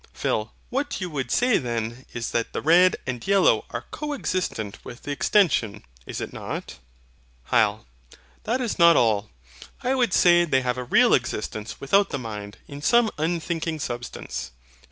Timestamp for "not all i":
8.79-9.93